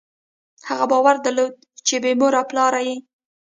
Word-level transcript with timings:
هغه 0.69 0.85
باور 0.91 1.15
درلود، 1.25 1.53
چې 1.87 1.95
بېمور 2.03 2.33
او 2.39 2.45
بېپلاره 2.45 2.79
دی. 2.85 2.97